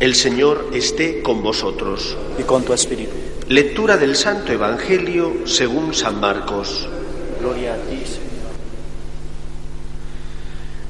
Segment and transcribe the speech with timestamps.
[0.00, 2.16] El Señor esté con vosotros.
[2.38, 3.10] y con tu espíritu.
[3.48, 6.88] Lectura del Santo Evangelio según San Marcos.
[7.40, 8.52] Gloria a ti, Señor.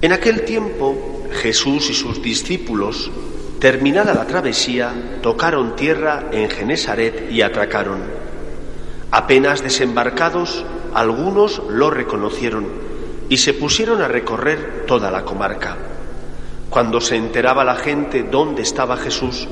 [0.00, 3.10] En aquel tiempo Jesús y sus discípulos,
[3.58, 8.00] terminada la travesía, tocaron tierra en Genesaret y atracaron.
[9.10, 10.64] Apenas desembarcados,
[10.94, 12.68] algunos lo reconocieron
[13.28, 15.76] y se pusieron a recorrer toda la comarca.
[16.74, 19.46] Cuando se enteraba la gente dónde estaba Jesús,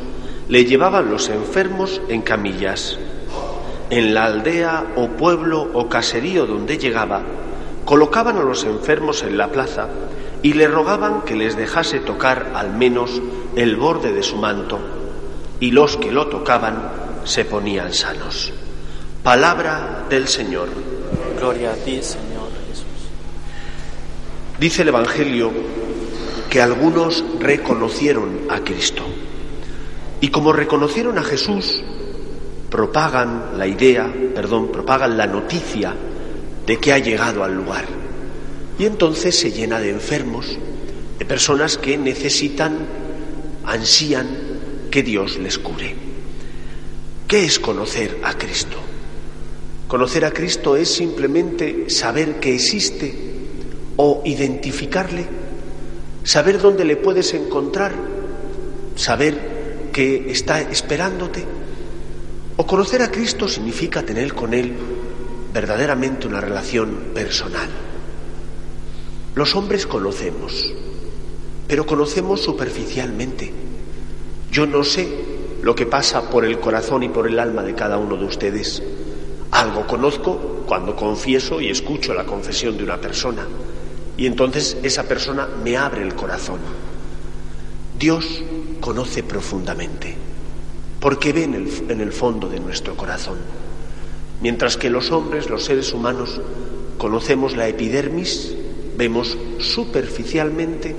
[0.49, 2.99] le llevaban los enfermos en camillas.
[3.91, 7.23] En la aldea o pueblo o caserío donde llegaba,
[7.85, 9.87] colocaban a los enfermos en la plaza
[10.43, 13.23] y le rogaban que les dejase tocar al menos
[13.55, 14.81] el borde de su manto,
[15.61, 16.91] y los que lo tocaban
[17.23, 18.53] se ponían sanos.
[19.23, 20.71] Palabra del Señor.
[21.39, 22.87] Gloria a ti, Señor Jesús.
[24.59, 25.53] Dice el Evangelio
[26.53, 29.03] que algunos reconocieron a Cristo.
[30.21, 31.83] Y como reconocieron a Jesús,
[32.69, 35.95] propagan la idea, perdón, propagan la noticia
[36.67, 37.87] de que ha llegado al lugar.
[38.79, 40.59] Y entonces se llena de enfermos,
[41.19, 42.77] de personas que necesitan,
[43.65, 44.29] ansían
[44.91, 45.95] que Dios les cure.
[47.29, 48.77] ¿Qué es conocer a Cristo?
[49.89, 53.15] Conocer a Cristo es simplemente saber que existe
[53.97, 55.42] o identificarle,
[56.25, 57.93] saber dónde le puedes encontrar,
[58.97, 61.45] saber que está esperándote.
[62.57, 64.75] O conocer a Cristo significa tener con Él
[65.53, 67.69] verdaderamente una relación personal.
[69.35, 70.73] Los hombres conocemos,
[71.67, 73.53] pero conocemos superficialmente.
[74.51, 75.09] Yo no sé
[75.63, 78.83] lo que pasa por el corazón y por el alma de cada uno de ustedes.
[79.53, 83.47] Algo conozco cuando confieso y escucho la confesión de una persona.
[84.17, 86.61] Y entonces esa persona me abre el corazón.
[87.99, 88.43] Dios
[88.81, 90.15] conoce profundamente,
[91.01, 93.39] porque ve en el, en el fondo de nuestro corazón.
[94.41, 96.41] Mientras que los hombres, los seres humanos,
[96.99, 98.55] conocemos la epidermis,
[98.97, 100.95] vemos superficialmente,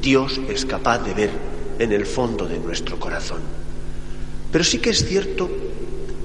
[0.00, 1.30] Dios es capaz de ver
[1.78, 3.40] en el fondo de nuestro corazón.
[4.50, 5.50] Pero sí que es cierto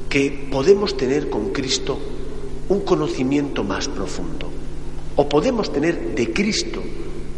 [0.10, 2.00] que podemos tener con Cristo
[2.70, 4.50] un conocimiento más profundo,
[5.18, 6.82] o podemos tener de Cristo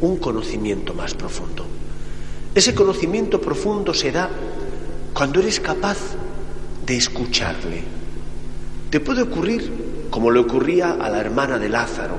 [0.01, 1.65] un conocimiento más profundo.
[2.53, 4.29] Ese conocimiento profundo se da
[5.13, 5.97] cuando eres capaz
[6.85, 7.83] de escucharle.
[8.89, 12.15] Te puede ocurrir como le ocurría a la hermana de Lázaro,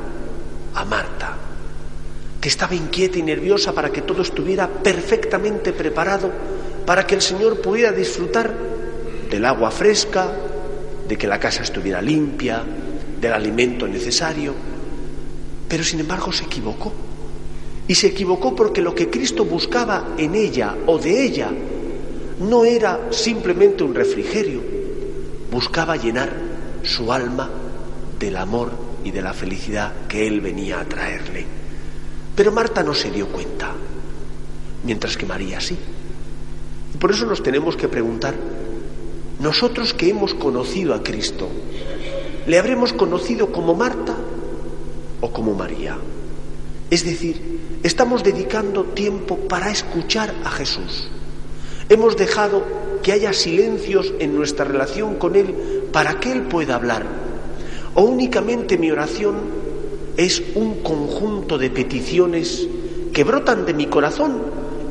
[0.75, 1.37] a Marta,
[2.41, 6.31] que estaba inquieta y nerviosa para que todo estuviera perfectamente preparado
[6.87, 8.53] para que el Señor pudiera disfrutar
[9.31, 10.33] del agua fresca,
[11.07, 12.65] de que la casa estuviera limpia,
[13.21, 14.70] del alimento necesario.
[15.71, 16.93] Pero sin embargo se equivocó.
[17.87, 21.51] Y se equivocó porque lo que Cristo buscaba en ella o de ella
[22.41, 24.63] no era simplemente un refrigerio,
[25.51, 26.33] buscaba llenar
[26.83, 27.49] su alma
[28.19, 28.73] del amor
[29.05, 31.47] y de la felicidad que Él venía a traerle.
[32.35, 33.73] Pero Marta no se dio cuenta,
[34.85, 35.77] mientras que María sí.
[36.95, 38.35] Y por eso nos tenemos que preguntar,
[39.39, 41.49] nosotros que hemos conocido a Cristo,
[42.47, 44.17] ¿le habremos conocido como Marta
[45.21, 45.97] o como María?
[46.91, 51.09] Es decir, estamos dedicando tiempo para escuchar a Jesús.
[51.89, 52.63] Hemos dejado
[53.03, 55.55] que haya silencios en nuestra relación con Él
[55.93, 57.05] para que Él pueda hablar.
[57.95, 59.37] O únicamente mi oración
[60.17, 62.67] es un conjunto de peticiones
[63.13, 64.43] que brotan de mi corazón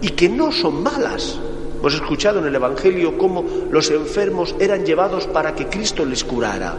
[0.02, 1.40] y que no son malas.
[1.80, 6.76] Hemos escuchado en el Evangelio cómo los enfermos eran llevados para que Cristo les curara.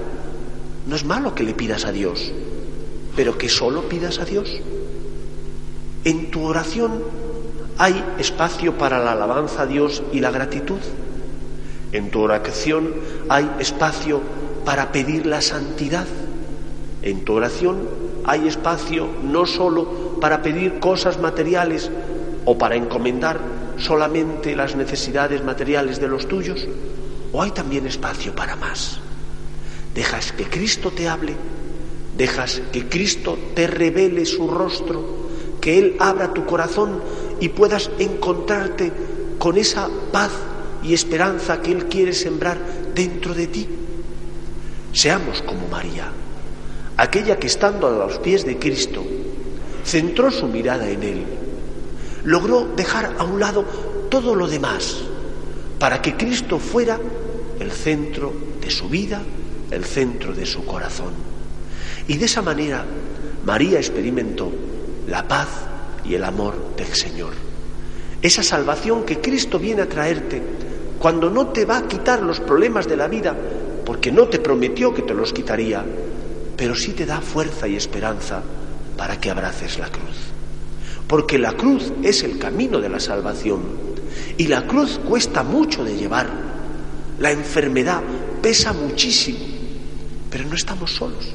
[0.87, 2.33] No es malo que le pidas a Dios,
[3.17, 4.49] pero que solo pidas a Dios.
[6.05, 7.03] En tu oración
[7.79, 10.81] hay espacio para la alabanza a Dios y la gratitud.
[11.93, 12.95] En tu oración
[13.29, 14.21] hay espacio
[14.65, 16.07] para pedir la santidad.
[17.03, 17.89] En tu oración
[18.25, 21.91] hay espacio no solo para pedir cosas materiales
[22.45, 23.41] o para encomendar
[23.79, 26.67] solamente las necesidades materiales de los tuyos,
[27.33, 28.99] o hay también espacio para más.
[29.95, 31.35] Dejas que Cristo te hable,
[32.21, 35.03] dejas que Cristo te revele su rostro,
[35.59, 37.01] que Él abra tu corazón
[37.41, 38.93] y puedas encontrarte
[39.39, 40.31] con esa paz
[40.83, 42.59] y esperanza que Él quiere sembrar
[42.95, 43.67] dentro de ti.
[44.93, 46.13] Seamos como María,
[46.99, 49.03] aquella que estando a los pies de Cristo,
[49.83, 51.25] centró su mirada en Él,
[52.25, 53.65] logró dejar a un lado
[54.11, 54.99] todo lo demás
[55.79, 57.01] para que Cristo fuera
[57.59, 58.31] el centro
[58.61, 59.23] de su vida,
[59.71, 61.30] el centro de su corazón.
[62.09, 62.85] Y de esa manera
[63.45, 64.53] María experimentó
[65.07, 65.49] la paz
[66.05, 67.33] y el amor del Señor.
[68.23, 70.43] Esa salvación que Cristo viene a traerte
[70.99, 73.35] cuando no te va a quitar los problemas de la vida,
[73.87, 75.85] porque no te prometió que te los quitaría,
[76.57, 78.43] pero sí te da fuerza y esperanza
[78.97, 80.31] para que abraces la cruz.
[81.09, 83.63] Porque la cruz es el camino de la salvación
[84.37, 86.29] y la cruz cuesta mucho de llevar.
[87.19, 88.03] La enfermedad
[88.43, 89.39] pesa muchísimo,
[90.31, 91.35] pero no estamos solos.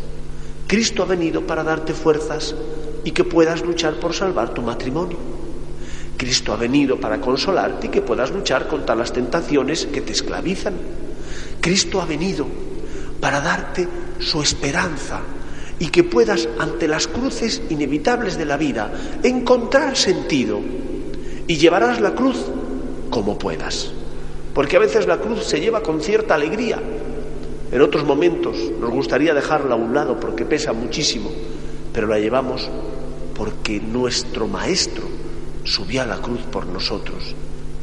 [0.68, 2.56] Cristo ha venido para darte fuerzas
[3.04, 5.18] y que puedas luchar por salvar tu matrimonio.
[6.18, 10.74] Cristo ha venido para consolarte y que puedas luchar contra las tentaciones que te esclavizan.
[11.62, 12.48] Cristo ha venido
[13.20, 13.88] para darte
[14.20, 15.22] su esperanza
[15.78, 18.92] y que puedas ante las cruces inevitables de la vida
[19.24, 20.60] encontrar sentido
[21.48, 22.38] y llevarás la cruz
[23.10, 23.92] como puedas.
[24.54, 26.82] Porque a veces la cruz se lleva con cierta alegría,
[27.72, 31.32] en otros momentos nos gustaría dejarla a un lado porque pesa muchísimo,
[31.94, 32.70] pero la llevamos
[33.36, 35.04] porque nuestro Maestro
[35.64, 37.36] subió a la cruz por nosotros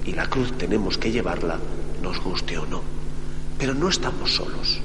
[0.04, 1.58] y la cruz tenemos que llevarla,
[2.02, 2.80] nos guste o no.
[3.58, 4.80] Pero no estamos solos.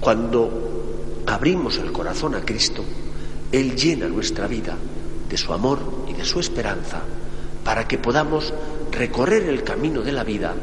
[0.00, 2.84] Cuando abrimos el corazón a Cristo,
[3.52, 4.76] Él llena nuestra vida
[5.28, 7.02] de su amor y de su esperanza
[7.64, 8.54] para que podamos
[8.90, 10.54] recorrer el camino de la vida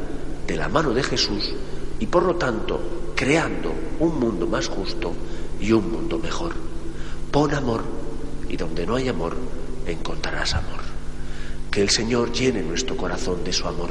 [0.46, 1.52] de la mano de Jesús
[2.00, 2.80] y por lo tanto
[3.16, 5.14] creando un mundo más justo
[5.58, 6.52] y un mundo mejor.
[7.32, 7.82] Pon amor
[8.48, 9.36] y donde no hay amor
[9.86, 10.84] encontrarás amor.
[11.70, 13.90] Que el Señor llene nuestro corazón de su amor,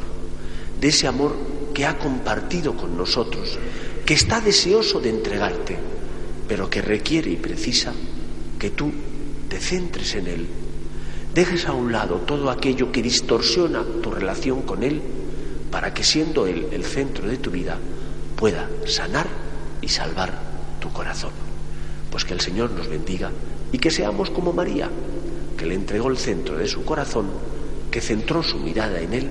[0.80, 1.36] de ese amor
[1.74, 3.58] que ha compartido con nosotros,
[4.06, 5.78] que está deseoso de entregarte,
[6.48, 7.94] pero que requiere y precisa
[8.60, 8.92] que tú
[9.50, 10.48] te centres en Él,
[11.34, 15.02] dejes a un lado todo aquello que distorsiona tu relación con Él,
[15.72, 17.78] para que siendo Él el centro de tu vida,
[18.36, 19.28] pueda sanar
[19.82, 20.34] y salvar
[20.80, 21.32] tu corazón.
[22.12, 23.32] Pues que el Señor nos bendiga
[23.72, 24.90] y que seamos como María,
[25.58, 27.30] que le entregó el centro de su corazón,
[27.92, 29.30] que centró su mirada en Él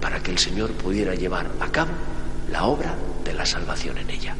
[0.00, 1.92] para que el Señor pudiera llevar a cabo
[2.50, 2.94] la obra
[3.24, 4.36] de la salvación en ella.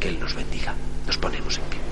[0.00, 0.74] Que Él nos bendiga.
[1.06, 1.91] Nos ponemos en pie.